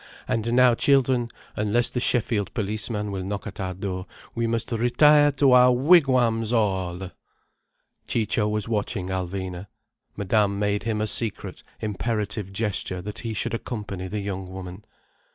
"And 0.27 0.53
now, 0.53 0.73
children, 0.73 1.29
unless 1.55 1.91
the 1.91 1.99
Sheffield 1.99 2.55
policeman 2.55 3.11
will 3.11 3.21
knock 3.23 3.45
at 3.45 3.59
our 3.59 3.75
door, 3.75 4.07
we 4.33 4.47
must 4.47 4.71
retire 4.71 5.31
to 5.33 5.51
our 5.51 5.71
wigwams 5.71 6.51
all—" 6.51 7.11
Ciccio 8.07 8.47
was 8.47 8.67
watching 8.67 9.09
Alvina. 9.11 9.67
Madame 10.17 10.57
made 10.57 10.81
him 10.85 11.01
a 11.01 11.05
secret, 11.05 11.61
imperative 11.81 12.51
gesture 12.51 13.03
that 13.03 13.19
he 13.19 13.35
should 13.35 13.53
accompany 13.53 14.07
the 14.07 14.21
young 14.21 14.51
woman. 14.51 14.83